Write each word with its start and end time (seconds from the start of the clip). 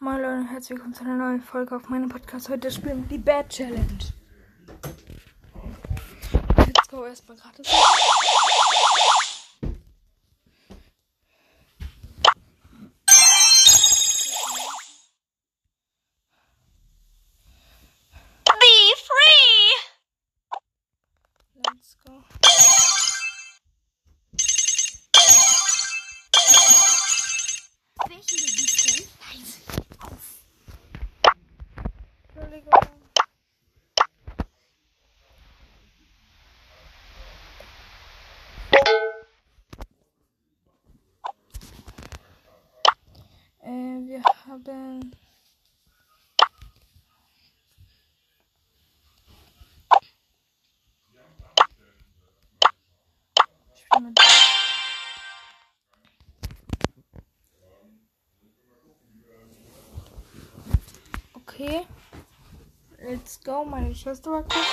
Moin 0.00 0.22
Leute 0.22 0.36
und 0.36 0.46
herzlich 0.46 0.70
willkommen 0.70 0.94
zu 0.94 1.02
einer 1.02 1.16
neuen 1.16 1.42
Folge 1.42 1.74
auf 1.74 1.88
meinem 1.88 2.08
Podcast. 2.08 2.48
Heute 2.48 2.70
spielen 2.70 3.10
wir 3.10 3.18
die 3.18 3.18
Bad 3.18 3.48
Challenge. 3.48 3.98
Let's 6.56 6.88
go 6.88 7.04
erstmal 7.04 7.36
gratis. 7.36 7.66
Be 18.46 18.94
free! 19.02 19.74
Let's 21.56 21.96
go. 22.06 22.22
Welchen 28.06 28.57
Okay. 61.34 61.86
Let's 63.02 63.40
go. 63.42 63.64
Meine 63.64 63.94
Schwester 63.94 64.30
war 64.30 64.42
kurz. 64.42 64.66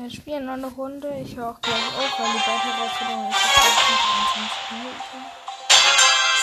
Wir 0.00 0.10
spielen 0.10 0.46
noch 0.46 0.54
eine 0.54 0.66
Runde. 0.66 1.12
Ich 1.22 1.36
höre 1.36 1.50
auch 1.50 1.60
gleich 1.60 1.76
auf, 1.76 2.18
weil 2.18 2.32
die 2.32 2.38
Herausforderung 2.38 3.28
ist 3.28 3.36
jetzt 3.36 3.52
gleich 3.52 3.76
mit 3.90 4.00
23 4.00 4.70
Minuten. 4.72 5.20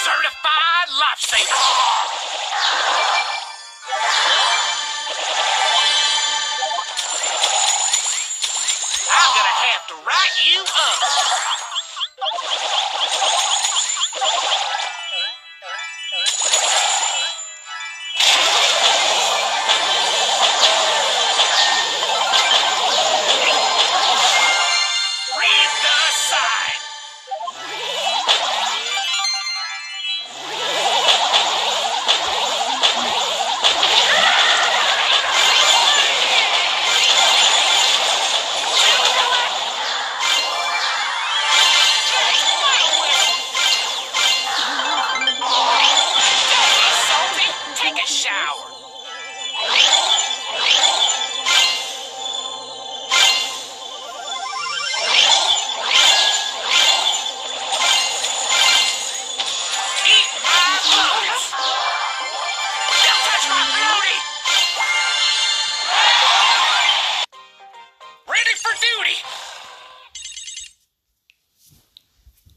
Certified 0.03 0.89
lifesaver. 1.01 1.57
I'm 9.09 9.29
gonna 9.33 9.55
have 9.65 9.87
to 9.87 9.95
write 10.05 10.37
you 10.45 10.61
up. 10.61 11.01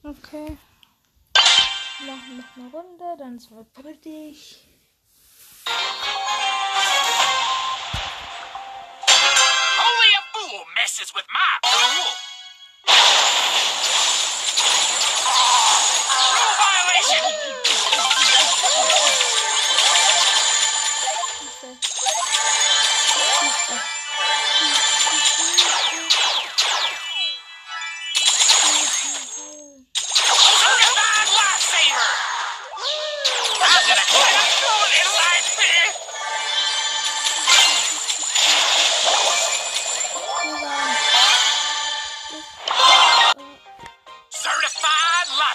Okay. 0.02 0.56
Machen 2.06 2.38
noch 2.38 2.56
eine 2.56 2.70
Runde, 2.70 3.16
dann 3.18 3.36
ist 3.36 3.50
es 3.50 3.66
fertig. 3.74 4.64
Only 9.76 10.10
a 10.16 10.22
fool 10.32 10.64
messes 10.74 11.14
with 11.14 11.26
my 11.28 11.58
pool. 11.62 12.06
Rule 16.32 16.54
violation. 16.56 17.69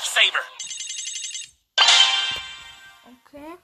Lifesaver. 0.05 0.45
Okay. 3.07 3.55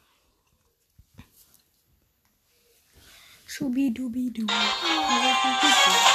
Schubidubidu. 3.48 4.48
Let 4.48 6.11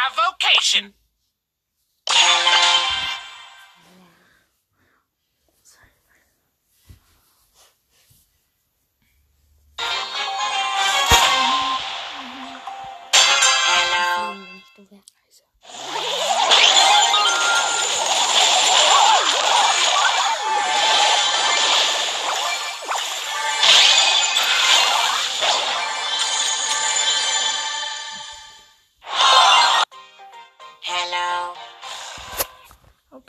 my 0.00 0.08
vocation. 0.16 0.94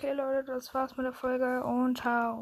Okay, 0.01 0.13
Leute, 0.13 0.45
das 0.45 0.74
war's 0.74 0.98
mit 0.98 1.06
der 1.06 1.13
Folge 1.13 1.63
und 1.63 1.95
ciao. 2.00 2.39